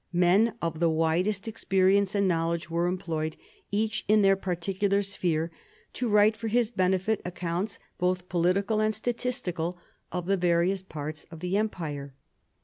[0.13, 3.37] Men of the widest experience and knowledge were employed,
[3.69, 5.51] each in their particular sphere,
[5.93, 9.77] to write, for his benefit, accounts both political and statistical
[10.11, 12.15] of the various parts of the Empire.